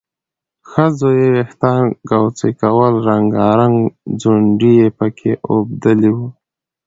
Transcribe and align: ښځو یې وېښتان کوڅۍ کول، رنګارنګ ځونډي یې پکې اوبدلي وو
ښځو 0.69 1.09
یې 1.19 1.27
وېښتان 1.33 1.83
کوڅۍ 2.09 2.51
کول، 2.61 2.93
رنګارنګ 3.07 3.77
ځونډي 4.21 4.71
یې 4.79 4.87
پکې 4.97 5.31
اوبدلي 5.49 6.09
وو 6.15 6.27